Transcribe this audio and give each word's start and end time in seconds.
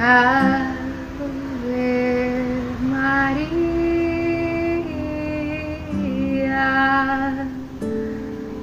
Ave 0.00 0.78
Maria. 2.80 3.58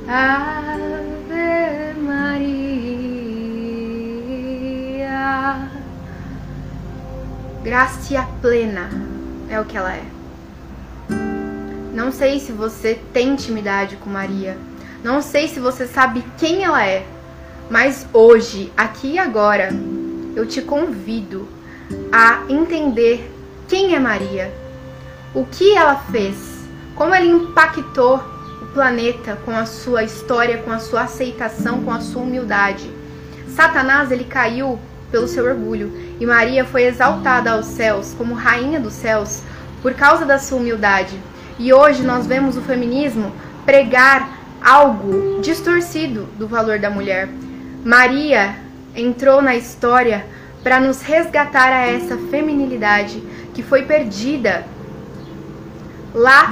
Ave 0.07 1.93
Maria. 1.99 2.79
Graça 7.63 8.25
plena 8.41 8.89
é 9.49 9.59
o 9.59 9.65
que 9.65 9.75
ela 9.75 9.93
é. 9.93 10.05
Não 11.93 12.13
sei 12.13 12.39
se 12.39 12.53
você 12.53 12.97
tem 13.11 13.33
intimidade 13.33 13.97
com 13.97 14.09
Maria. 14.09 14.57
Não 15.03 15.21
sei 15.21 15.49
se 15.49 15.59
você 15.59 15.85
sabe 15.85 16.23
quem 16.37 16.63
ela 16.63 16.87
é. 16.87 17.05
Mas 17.69 18.07
hoje, 18.13 18.71
aqui 18.77 19.15
e 19.15 19.19
agora, 19.19 19.69
eu 20.35 20.45
te 20.45 20.61
convido 20.61 21.47
a 22.11 22.43
entender 22.49 23.31
quem 23.67 23.95
é 23.95 23.99
Maria, 23.99 24.53
o 25.33 25.45
que 25.45 25.75
ela 25.75 25.95
fez, 25.95 26.65
como 26.95 27.13
ela 27.13 27.25
impactou 27.25 28.21
o 28.61 28.65
planeta 28.73 29.37
com 29.45 29.51
a 29.51 29.65
sua 29.65 30.03
história, 30.03 30.57
com 30.59 30.71
a 30.71 30.79
sua 30.79 31.03
aceitação, 31.03 31.83
com 31.83 31.91
a 31.91 32.01
sua 32.01 32.21
humildade. 32.21 32.89
Satanás 33.47 34.11
ele 34.11 34.25
caiu 34.25 34.77
pelo 35.09 35.27
seu 35.27 35.45
orgulho 35.45 35.91
e 36.19 36.25
Maria 36.25 36.65
foi 36.65 36.83
exaltada 36.83 37.51
aos 37.51 37.65
céus 37.67 38.13
como 38.17 38.33
rainha 38.33 38.79
dos 38.79 38.93
céus 38.93 39.41
por 39.81 39.93
causa 39.93 40.25
da 40.25 40.37
sua 40.37 40.57
humildade. 40.57 41.17
E 41.57 41.71
hoje 41.71 42.03
nós 42.03 42.27
vemos 42.27 42.57
o 42.57 42.61
feminismo 42.61 43.31
pregar 43.65 44.29
algo 44.61 45.39
distorcido 45.41 46.27
do 46.37 46.47
valor 46.47 46.79
da 46.79 46.89
mulher. 46.89 47.29
Maria 47.83 48.64
entrou 48.95 49.41
na 49.41 49.55
história 49.55 50.25
para 50.63 50.79
nos 50.79 51.01
resgatar 51.01 51.71
a 51.71 51.87
essa 51.87 52.17
feminilidade 52.29 53.21
que 53.53 53.61
foi 53.61 53.83
perdida 53.83 54.65
lá 56.13 56.51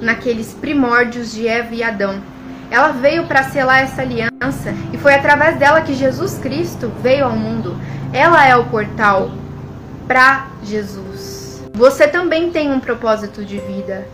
naqueles 0.00 0.54
primórdios 0.54 1.32
de 1.32 1.46
Eva 1.46 1.74
e 1.74 1.82
Adão. 1.82 2.22
Ela 2.70 2.92
veio 2.92 3.26
para 3.26 3.42
selar 3.42 3.82
essa 3.82 4.02
aliança 4.02 4.72
e 4.92 4.96
foi 4.96 5.14
através 5.14 5.58
dela 5.58 5.82
que 5.82 5.92
Jesus 5.92 6.38
Cristo 6.38 6.90
veio 7.02 7.24
ao 7.24 7.36
mundo. 7.36 7.76
Ela 8.12 8.46
é 8.46 8.56
o 8.56 8.64
portal 8.66 9.32
para 10.06 10.46
Jesus. 10.62 11.62
Você 11.74 12.06
também 12.06 12.50
tem 12.50 12.72
um 12.72 12.80
propósito 12.80 13.44
de 13.44 13.58
vida. 13.58 14.06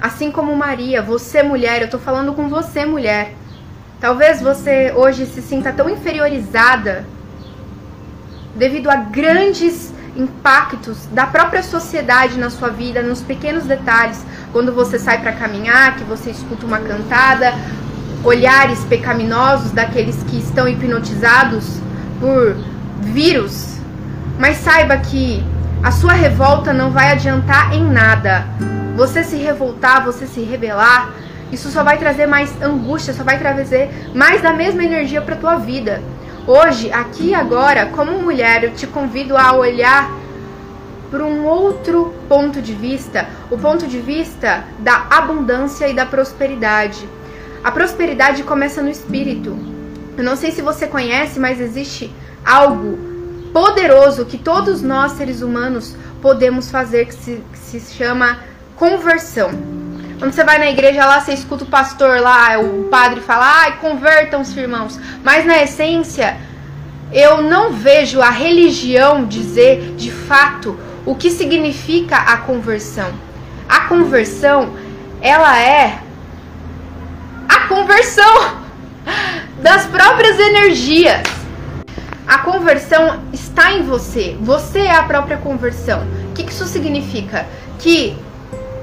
Assim 0.00 0.32
como 0.32 0.54
Maria, 0.56 1.00
você 1.00 1.42
mulher, 1.42 1.80
eu 1.80 1.88
tô 1.90 1.98
falando 1.98 2.32
com 2.32 2.48
você 2.48 2.84
mulher. 2.84 3.34
Talvez 4.02 4.42
você 4.42 4.92
hoje 4.96 5.26
se 5.26 5.40
sinta 5.40 5.72
tão 5.72 5.88
inferiorizada 5.88 7.04
devido 8.56 8.90
a 8.90 8.96
grandes 8.96 9.94
impactos 10.16 11.06
da 11.12 11.24
própria 11.24 11.62
sociedade 11.62 12.36
na 12.36 12.50
sua 12.50 12.68
vida, 12.68 13.00
nos 13.00 13.22
pequenos 13.22 13.62
detalhes, 13.62 14.26
quando 14.50 14.72
você 14.72 14.98
sai 14.98 15.20
para 15.20 15.30
caminhar, 15.30 15.94
que 15.94 16.02
você 16.02 16.30
escuta 16.30 16.66
uma 16.66 16.80
cantada, 16.80 17.54
olhares 18.24 18.84
pecaminosos 18.86 19.70
daqueles 19.70 20.20
que 20.24 20.36
estão 20.36 20.66
hipnotizados 20.66 21.78
por 22.18 22.56
vírus. 23.02 23.78
Mas 24.36 24.56
saiba 24.56 24.96
que 24.96 25.44
a 25.80 25.92
sua 25.92 26.12
revolta 26.12 26.72
não 26.72 26.90
vai 26.90 27.12
adiantar 27.12 27.72
em 27.72 27.88
nada. 27.88 28.48
Você 28.96 29.22
se 29.22 29.36
revoltar, 29.36 30.04
você 30.04 30.26
se 30.26 30.40
rebelar, 30.40 31.08
isso 31.52 31.70
só 31.70 31.84
vai 31.84 31.98
trazer 31.98 32.26
mais 32.26 32.50
angústia, 32.62 33.12
só 33.12 33.22
vai 33.22 33.38
trazer 33.38 33.90
mais 34.14 34.40
da 34.40 34.52
mesma 34.52 34.82
energia 34.82 35.20
para 35.20 35.36
tua 35.36 35.56
vida. 35.56 36.02
Hoje, 36.46 36.90
aqui 36.90 37.28
e 37.28 37.34
agora, 37.34 37.86
como 37.86 38.18
mulher, 38.20 38.64
eu 38.64 38.72
te 38.72 38.86
convido 38.86 39.36
a 39.36 39.52
olhar 39.52 40.10
para 41.10 41.22
um 41.22 41.44
outro 41.44 42.14
ponto 42.26 42.62
de 42.62 42.72
vista, 42.72 43.28
o 43.50 43.58
ponto 43.58 43.86
de 43.86 44.00
vista 44.00 44.64
da 44.78 45.06
abundância 45.10 45.86
e 45.86 45.94
da 45.94 46.06
prosperidade. 46.06 47.06
A 47.62 47.70
prosperidade 47.70 48.42
começa 48.42 48.82
no 48.82 48.88
espírito. 48.88 49.56
Eu 50.16 50.24
não 50.24 50.36
sei 50.36 50.50
se 50.50 50.62
você 50.62 50.86
conhece, 50.86 51.38
mas 51.38 51.60
existe 51.60 52.10
algo 52.44 52.98
poderoso 53.52 54.24
que 54.24 54.38
todos 54.38 54.80
nós 54.80 55.12
seres 55.12 55.42
humanos 55.42 55.94
podemos 56.22 56.70
fazer 56.70 57.06
que 57.06 57.14
se, 57.14 57.42
que 57.52 57.58
se 57.58 57.94
chama 57.94 58.38
conversão. 58.74 59.50
Quando 60.18 60.32
você 60.32 60.44
vai 60.44 60.58
na 60.58 60.70
igreja 60.70 61.04
lá, 61.04 61.20
você 61.20 61.32
escuta 61.32 61.64
o 61.64 61.66
pastor 61.66 62.20
lá, 62.20 62.58
o 62.58 62.84
padre 62.84 63.20
falar, 63.20 63.62
ai, 63.62 63.76
convertam-se, 63.78 64.58
irmãos. 64.58 64.98
Mas 65.24 65.44
na 65.44 65.62
essência, 65.62 66.36
eu 67.12 67.42
não 67.42 67.72
vejo 67.72 68.20
a 68.20 68.30
religião 68.30 69.24
dizer 69.26 69.94
de 69.96 70.10
fato 70.10 70.78
o 71.04 71.14
que 71.14 71.30
significa 71.30 72.16
a 72.16 72.38
conversão. 72.38 73.12
A 73.68 73.80
conversão, 73.80 74.74
ela 75.20 75.60
é 75.60 75.98
a 77.48 77.66
conversão 77.66 78.62
das 79.60 79.86
próprias 79.86 80.38
energias. 80.38 81.22
A 82.26 82.38
conversão 82.38 83.20
está 83.32 83.72
em 83.72 83.82
você. 83.82 84.36
Você 84.40 84.80
é 84.80 84.94
a 84.94 85.02
própria 85.02 85.36
conversão. 85.36 86.06
O 86.30 86.32
que 86.32 86.48
isso 86.48 86.64
significa? 86.66 87.46
Que 87.78 88.16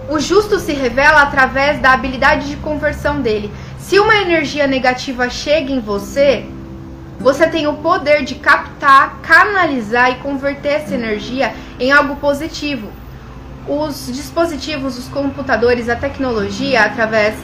o 0.09 0.19
justo 0.19 0.59
se 0.59 0.73
revela 0.73 1.21
através 1.21 1.79
da 1.79 1.93
habilidade 1.93 2.49
de 2.49 2.55
conversão 2.57 3.21
dele. 3.21 3.53
Se 3.77 3.99
uma 3.99 4.15
energia 4.15 4.65
negativa 4.65 5.29
chega 5.29 5.71
em 5.71 5.79
você, 5.79 6.45
você 7.19 7.47
tem 7.47 7.67
o 7.67 7.75
poder 7.75 8.23
de 8.23 8.35
captar, 8.35 9.19
canalizar 9.21 10.11
e 10.11 10.15
converter 10.15 10.69
essa 10.69 10.95
energia 10.95 11.53
em 11.79 11.91
algo 11.91 12.15
positivo. 12.15 12.89
Os 13.67 14.07
dispositivos, 14.07 14.97
os 14.97 15.07
computadores, 15.09 15.89
a 15.89 15.95
tecnologia, 15.95 16.85
através 16.85 17.35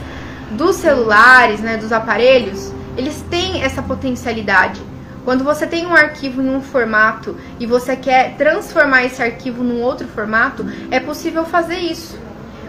dos 0.50 0.76
celulares, 0.76 1.60
né, 1.60 1.76
dos 1.76 1.92
aparelhos, 1.92 2.72
eles 2.96 3.24
têm 3.30 3.62
essa 3.62 3.80
potencialidade. 3.80 4.80
Quando 5.24 5.44
você 5.44 5.66
tem 5.66 5.86
um 5.86 5.94
arquivo 5.94 6.42
em 6.42 6.48
um 6.48 6.60
formato 6.60 7.36
e 7.60 7.66
você 7.66 7.94
quer 7.94 8.34
transformar 8.36 9.04
esse 9.04 9.22
arquivo 9.22 9.62
num 9.62 9.82
outro 9.82 10.08
formato, 10.08 10.66
é 10.90 10.98
possível 10.98 11.44
fazer 11.44 11.78
isso. 11.78 12.25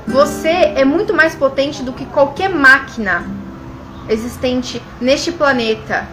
Você 0.07 0.47
é 0.47 0.85
muito 0.85 1.13
mais 1.13 1.35
potente 1.35 1.83
do 1.83 1.91
que 1.91 2.05
qualquer 2.05 2.49
máquina 2.49 3.25
existente 4.07 4.81
neste 5.01 5.33
planeta 5.33 6.07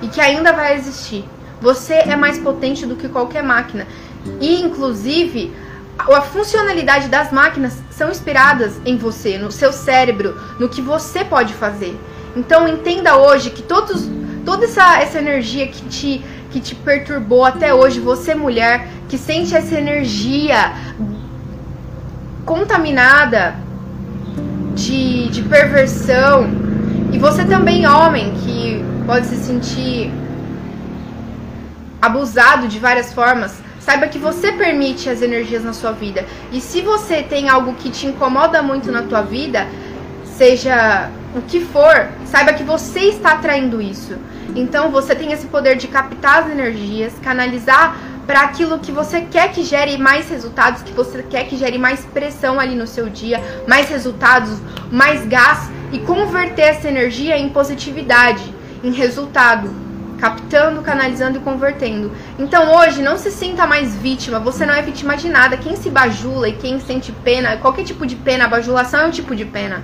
e 0.00 0.08
que 0.08 0.20
ainda 0.20 0.50
vai 0.50 0.74
existir. 0.76 1.24
Você 1.60 1.92
é 1.92 2.16
mais 2.16 2.38
potente 2.38 2.86
do 2.86 2.96
que 2.96 3.08
qualquer 3.08 3.42
máquina. 3.42 3.86
E 4.40 4.62
inclusive 4.62 5.52
a 5.98 6.20
funcionalidade 6.22 7.08
das 7.08 7.30
máquinas 7.30 7.82
são 7.90 8.10
inspiradas 8.10 8.80
em 8.84 8.96
você, 8.96 9.38
no 9.38 9.52
seu 9.52 9.72
cérebro, 9.72 10.40
no 10.58 10.68
que 10.68 10.80
você 10.80 11.22
pode 11.22 11.52
fazer. 11.52 11.98
Então 12.34 12.66
entenda 12.66 13.16
hoje 13.16 13.50
que 13.50 13.62
todos, 13.62 14.08
toda 14.44 14.64
essa, 14.64 15.00
essa 15.00 15.18
energia 15.18 15.68
que 15.68 15.82
te, 15.88 16.24
que 16.50 16.60
te 16.60 16.74
perturbou 16.74 17.44
até 17.44 17.72
hoje, 17.72 18.00
você 18.00 18.34
mulher 18.34 18.88
que 19.08 19.18
sente 19.18 19.54
essa 19.54 19.76
energia 19.76 20.72
contaminada 22.44 23.54
de, 24.74 25.28
de 25.28 25.42
perversão. 25.42 26.48
E 27.12 27.18
você 27.18 27.44
também, 27.44 27.86
homem, 27.86 28.32
que 28.44 28.84
pode 29.06 29.26
se 29.26 29.36
sentir 29.36 30.12
abusado 32.00 32.68
de 32.68 32.78
várias 32.78 33.12
formas, 33.12 33.62
saiba 33.80 34.08
que 34.08 34.18
você 34.18 34.52
permite 34.52 35.08
as 35.08 35.22
energias 35.22 35.64
na 35.64 35.72
sua 35.72 35.92
vida. 35.92 36.24
E 36.52 36.60
se 36.60 36.82
você 36.82 37.22
tem 37.22 37.48
algo 37.48 37.74
que 37.74 37.90
te 37.90 38.06
incomoda 38.06 38.62
muito 38.62 38.90
na 38.90 39.02
tua 39.02 39.22
vida, 39.22 39.66
seja 40.24 41.10
o 41.34 41.42
que 41.42 41.60
for, 41.60 42.08
saiba 42.26 42.52
que 42.52 42.62
você 42.62 43.00
está 43.00 43.32
atraindo 43.32 43.80
isso. 43.80 44.16
Então 44.54 44.90
você 44.90 45.14
tem 45.14 45.32
esse 45.32 45.46
poder 45.46 45.76
de 45.76 45.88
captar 45.88 46.44
as 46.44 46.50
energias, 46.50 47.12
canalizar 47.22 47.96
para 48.26 48.40
aquilo 48.40 48.78
que 48.78 48.90
você 48.90 49.22
quer 49.22 49.52
que 49.52 49.62
gere 49.62 49.98
mais 49.98 50.28
resultados, 50.28 50.82
que 50.82 50.92
você 50.92 51.22
quer 51.22 51.46
que 51.46 51.56
gere 51.56 51.78
mais 51.78 52.04
pressão 52.06 52.58
ali 52.58 52.74
no 52.74 52.86
seu 52.86 53.08
dia, 53.08 53.40
mais 53.66 53.88
resultados, 53.88 54.58
mais 54.90 55.26
gás 55.26 55.70
e 55.92 55.98
converter 56.00 56.62
essa 56.62 56.88
energia 56.88 57.36
em 57.38 57.48
positividade, 57.48 58.42
em 58.82 58.92
resultado, 58.92 59.70
captando, 60.18 60.82
canalizando 60.82 61.38
e 61.38 61.40
convertendo. 61.40 62.12
Então 62.38 62.74
hoje 62.76 63.02
não 63.02 63.18
se 63.18 63.30
sinta 63.30 63.66
mais 63.66 63.94
vítima, 63.94 64.38
você 64.38 64.64
não 64.64 64.74
é 64.74 64.82
vítima 64.82 65.16
de 65.16 65.28
nada. 65.28 65.56
Quem 65.56 65.76
se 65.76 65.90
bajula 65.90 66.48
e 66.48 66.52
quem 66.52 66.80
sente 66.80 67.12
pena, 67.12 67.56
qualquer 67.58 67.84
tipo 67.84 68.06
de 68.06 68.16
pena, 68.16 68.48
bajulação 68.48 69.00
é 69.00 69.06
um 69.06 69.10
tipo 69.10 69.36
de 69.36 69.44
pena. 69.44 69.82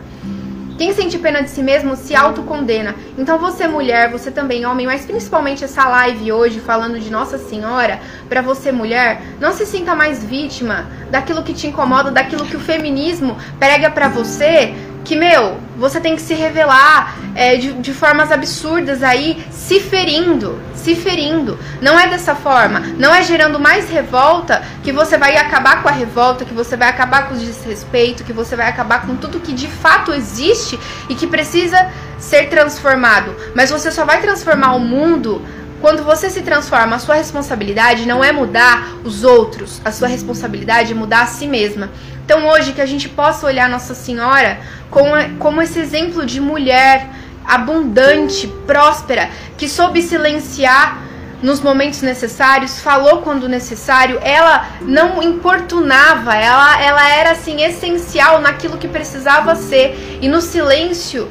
Quem 0.81 0.95
sente 0.95 1.19
pena 1.19 1.43
de 1.43 1.51
si 1.51 1.63
mesmo 1.63 1.95
se 1.95 2.17
autocondena. 2.17 2.95
Então 3.19 3.39
você 3.39 3.69
mulher, 3.69 4.11
você 4.11 4.31
também 4.31 4.65
homem, 4.65 4.87
mas 4.87 5.05
principalmente 5.05 5.63
essa 5.63 5.87
live 5.87 6.33
hoje 6.33 6.59
falando 6.59 6.99
de 6.99 7.11
Nossa 7.11 7.37
Senhora, 7.37 8.01
para 8.31 8.41
você 8.41 8.73
mulher, 8.73 9.21
não 9.39 9.53
se 9.53 9.67
sinta 9.67 9.95
mais 9.95 10.25
vítima 10.25 10.87
daquilo 11.11 11.43
que 11.43 11.53
te 11.53 11.67
incomoda, 11.67 12.11
daquilo 12.11 12.47
que 12.47 12.57
o 12.57 12.61
feminismo 12.61 13.37
prega 13.59 13.91
para 13.91 14.09
você, 14.09 14.75
que, 15.05 15.17
meu, 15.17 15.59
você 15.77 16.01
tem 16.01 16.15
que 16.15 16.23
se 16.23 16.35
revelar 16.35 17.17
é, 17.35 17.57
de, 17.57 17.73
de 17.75 17.95
formas 17.95 18.31
absurdas 18.31 19.03
aí, 19.03 19.45
se 19.51 19.81
ferindo, 19.81 20.61
se 20.75 20.95
ferindo. 20.95 21.59
Não 21.81 21.99
é 21.99 22.09
dessa 22.09 22.35
forma. 22.35 22.81
Não 22.99 23.15
é 23.15 23.23
gerando 23.23 23.59
mais 23.59 23.89
revolta 23.89 24.63
que 24.83 24.93
você 24.93 25.17
vai 25.17 25.37
acabar 25.37 25.83
com 25.83 25.89
a 25.89 25.93
revolta, 25.93 26.45
que 26.45 26.55
você 26.55 26.77
vai 26.77 26.89
acabar 26.89 27.29
com 27.29 27.35
o 27.35 27.39
desrespeito, 27.39 28.25
que 28.25 28.33
você 28.33 28.57
vai 28.57 28.69
acabar 28.69 29.07
com 29.07 29.17
tudo 29.17 29.41
que 29.41 29.53
de 29.53 29.69
fato 29.69 30.13
existe 30.13 30.79
e 31.09 31.15
que 31.15 31.27
precisa 31.27 31.91
ser 32.19 32.49
transformado. 32.49 33.35
Mas 33.55 33.71
você 33.71 33.91
só 33.91 34.05
vai 34.05 34.21
transformar 34.21 34.75
o 34.75 34.81
mundo 34.81 35.43
quando 35.81 36.05
você 36.05 36.29
se 36.29 36.43
transforma, 36.43 36.97
a 36.97 36.99
sua 36.99 37.15
responsabilidade 37.15 38.07
não 38.07 38.23
é 38.23 38.33
mudar 38.33 38.97
os 39.03 39.25
outros, 39.25 39.81
a 39.85 39.91
sua 39.91 40.09
responsabilidade 40.09 40.93
é 40.93 40.95
mudar 40.95 41.23
a 41.23 41.27
si 41.27 41.47
mesma. 41.47 41.91
Então 42.25 42.47
hoje 42.49 42.73
que 42.73 42.81
a 42.81 42.87
gente 42.87 43.09
possa 43.09 43.47
olhar 43.47 43.69
Nossa 43.69 43.95
Senhora 43.95 44.61
como, 44.91 45.11
como 45.39 45.63
esse 45.63 45.79
exemplo 45.79 46.27
de 46.27 46.41
mulher 46.41 47.09
abundante, 47.47 48.47
próspera, 48.67 49.31
que 49.57 49.69
soube 49.69 50.03
silenciar 50.03 50.99
nos 51.43 51.61
momentos 51.61 52.03
necessários, 52.03 52.81
falou 52.81 53.23
quando 53.23 53.49
necessário, 53.49 54.19
ela 54.23 54.67
não 54.83 55.23
importunava, 55.23 56.35
ela, 56.35 56.83
ela 56.83 57.09
era 57.09 57.31
assim 57.31 57.63
essencial 57.63 58.41
naquilo 58.41 58.77
que 58.77 58.87
precisava 58.87 59.55
ser. 59.55 60.19
E 60.21 60.29
no 60.29 60.43
silêncio, 60.43 61.31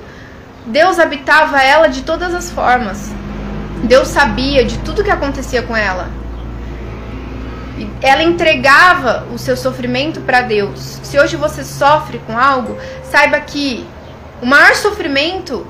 Deus 0.65 0.97
habitava 0.97 1.61
ela 1.61 1.87
de 1.87 2.01
todas 2.01 2.33
as 2.33 2.49
formas. 2.49 3.19
Deus 3.83 4.07
sabia 4.07 4.65
de 4.65 4.77
tudo 4.79 5.03
que 5.03 5.11
acontecia 5.11 5.61
com 5.63 5.75
ela 5.75 6.09
ela 8.01 8.23
entregava 8.23 9.27
o 9.33 9.37
seu 9.37 9.55
sofrimento 9.55 10.21
para 10.21 10.41
Deus. 10.41 10.99
Se 11.03 11.19
hoje 11.19 11.35
você 11.35 11.63
sofre 11.63 12.19
com 12.25 12.37
algo, 12.37 12.77
saiba 13.03 13.39
que 13.39 13.85
o 14.41 14.45
maior 14.45 14.75
sofrimento 14.75 15.65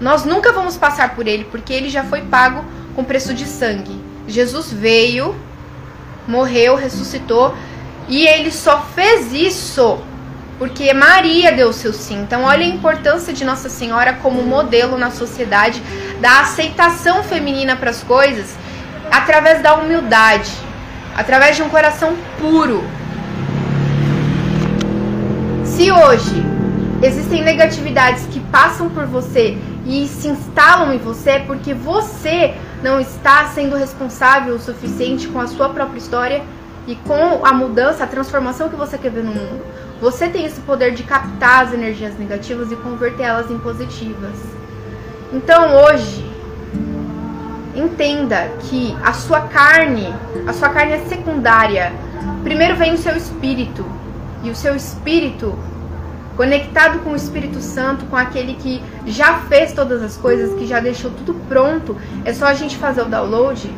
nós 0.00 0.24
nunca 0.24 0.52
vamos 0.52 0.76
passar 0.76 1.14
por 1.14 1.26
ele, 1.26 1.44
porque 1.44 1.72
ele 1.72 1.88
já 1.88 2.04
foi 2.04 2.22
pago 2.22 2.64
com 2.94 3.02
preço 3.02 3.34
de 3.34 3.44
sangue. 3.44 4.00
Jesus 4.26 4.72
veio, 4.72 5.34
morreu, 6.26 6.76
ressuscitou 6.76 7.54
e 8.08 8.26
ele 8.26 8.50
só 8.50 8.82
fez 8.94 9.32
isso 9.32 9.98
porque 10.58 10.92
Maria 10.92 11.52
deu 11.52 11.68
o 11.68 11.72
seu 11.72 11.92
sim. 11.92 12.20
Então, 12.20 12.42
olha 12.42 12.64
a 12.64 12.68
importância 12.68 13.32
de 13.32 13.44
Nossa 13.44 13.68
Senhora 13.68 14.14
como 14.14 14.42
modelo 14.42 14.98
na 14.98 15.10
sociedade 15.10 15.80
da 16.20 16.40
aceitação 16.40 17.22
feminina 17.22 17.76
para 17.76 17.90
as 17.90 18.02
coisas 18.02 18.56
através 19.10 19.62
da 19.62 19.74
humildade 19.74 20.68
através 21.18 21.56
de 21.56 21.62
um 21.64 21.68
coração 21.68 22.14
puro. 22.40 22.84
Se 25.64 25.90
hoje 25.90 26.44
existem 27.02 27.42
negatividades 27.42 28.24
que 28.26 28.38
passam 28.38 28.88
por 28.88 29.04
você 29.04 29.58
e 29.84 30.06
se 30.06 30.28
instalam 30.28 30.94
em 30.94 30.98
você, 30.98 31.30
é 31.30 31.38
porque 31.40 31.74
você 31.74 32.54
não 32.84 33.00
está 33.00 33.46
sendo 33.46 33.74
responsável 33.74 34.54
o 34.54 34.60
suficiente 34.60 35.26
com 35.26 35.40
a 35.40 35.48
sua 35.48 35.70
própria 35.70 35.98
história 35.98 36.42
e 36.86 36.94
com 36.94 37.44
a 37.44 37.52
mudança, 37.52 38.04
a 38.04 38.06
transformação 38.06 38.68
que 38.68 38.76
você 38.76 38.96
quer 38.96 39.10
ver 39.10 39.24
no 39.24 39.32
mundo. 39.32 39.60
Você 40.00 40.28
tem 40.28 40.44
esse 40.44 40.60
poder 40.60 40.94
de 40.94 41.02
captar 41.02 41.64
as 41.64 41.72
energias 41.72 42.16
negativas 42.16 42.70
e 42.70 42.76
convertê-las 42.76 43.50
em 43.50 43.58
positivas. 43.58 44.57
Então 45.32 45.76
hoje, 45.84 46.24
entenda 47.74 48.48
que 48.60 48.96
a 49.04 49.12
sua 49.12 49.42
carne, 49.42 50.14
a 50.46 50.52
sua 50.52 50.70
carne 50.70 50.92
é 50.92 50.98
secundária. 51.00 51.92
Primeiro 52.42 52.76
vem 52.76 52.94
o 52.94 52.98
seu 52.98 53.14
espírito. 53.14 53.84
E 54.42 54.50
o 54.50 54.54
seu 54.54 54.74
espírito, 54.74 55.58
conectado 56.36 57.00
com 57.00 57.10
o 57.10 57.16
Espírito 57.16 57.60
Santo, 57.60 58.06
com 58.06 58.16
aquele 58.16 58.54
que 58.54 58.80
já 59.04 59.40
fez 59.40 59.72
todas 59.72 60.00
as 60.00 60.16
coisas, 60.16 60.56
que 60.56 60.64
já 60.64 60.78
deixou 60.78 61.10
tudo 61.10 61.34
pronto, 61.48 61.96
é 62.24 62.32
só 62.32 62.46
a 62.46 62.54
gente 62.54 62.76
fazer 62.76 63.02
o 63.02 63.06
download. 63.06 63.68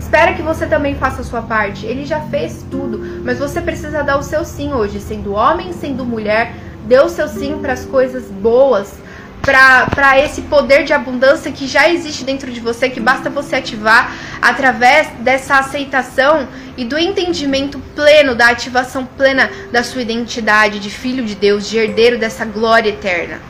Espera 0.00 0.32
que 0.32 0.42
você 0.42 0.66
também 0.66 0.94
faça 0.94 1.20
a 1.20 1.24
sua 1.24 1.42
parte. 1.42 1.84
Ele 1.84 2.06
já 2.06 2.20
fez 2.22 2.64
tudo, 2.70 3.22
mas 3.22 3.38
você 3.38 3.60
precisa 3.60 4.02
dar 4.02 4.18
o 4.18 4.22
seu 4.22 4.44
sim 4.44 4.72
hoje, 4.72 4.98
sendo 4.98 5.34
homem, 5.34 5.72
sendo 5.72 6.04
mulher. 6.04 6.54
Dê 6.86 6.98
o 6.98 7.08
seu 7.08 7.28
sim 7.28 7.58
para 7.58 7.74
as 7.74 7.84
coisas 7.84 8.24
boas, 8.30 8.98
para 9.48 10.18
esse 10.18 10.42
poder 10.42 10.84
de 10.84 10.92
abundância 10.92 11.50
que 11.50 11.66
já 11.66 11.88
existe 11.88 12.22
dentro 12.22 12.52
de 12.52 12.60
você, 12.60 12.90
que 12.90 13.00
basta 13.00 13.30
você 13.30 13.56
ativar 13.56 14.12
através 14.42 15.08
dessa 15.20 15.58
aceitação 15.58 16.46
e 16.76 16.84
do 16.84 16.98
entendimento 16.98 17.78
pleno, 17.96 18.34
da 18.34 18.50
ativação 18.50 19.06
plena 19.06 19.50
da 19.72 19.82
sua 19.82 20.02
identidade 20.02 20.78
de 20.78 20.90
filho 20.90 21.24
de 21.24 21.34
Deus, 21.34 21.66
de 21.66 21.78
herdeiro 21.78 22.18
dessa 22.18 22.44
glória 22.44 22.90
eterna. 22.90 23.40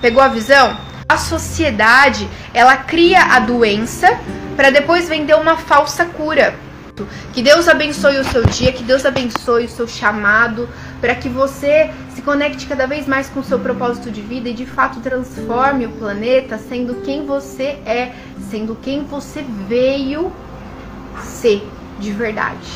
Pegou 0.00 0.22
a 0.22 0.28
visão? 0.28 0.78
A 1.08 1.18
sociedade, 1.18 2.28
ela 2.54 2.76
cria 2.76 3.20
a 3.20 3.40
doença 3.40 4.20
para 4.56 4.70
depois 4.70 5.08
vender 5.08 5.34
uma 5.34 5.56
falsa 5.56 6.04
cura. 6.04 6.54
Que 7.32 7.42
Deus 7.42 7.68
abençoe 7.68 8.18
o 8.18 8.24
seu 8.24 8.44
dia, 8.44 8.72
que 8.72 8.82
Deus 8.82 9.04
abençoe 9.04 9.66
o 9.66 9.68
seu 9.68 9.86
chamado, 9.86 10.68
para 11.00 11.14
que 11.14 11.28
você 11.28 11.90
se 12.14 12.22
conecte 12.22 12.66
cada 12.66 12.86
vez 12.86 13.06
mais 13.06 13.28
com 13.28 13.40
o 13.40 13.44
seu 13.44 13.58
propósito 13.58 14.10
de 14.10 14.20
vida 14.20 14.48
e 14.48 14.54
de 14.54 14.66
fato 14.66 15.00
transforme 15.00 15.86
o 15.86 15.90
planeta 15.90 16.58
sendo 16.58 16.96
quem 17.02 17.26
você 17.26 17.78
é, 17.86 18.12
sendo 18.50 18.76
quem 18.80 19.04
você 19.04 19.44
veio 19.68 20.32
ser 21.22 21.66
de 21.98 22.12
verdade. 22.12 22.68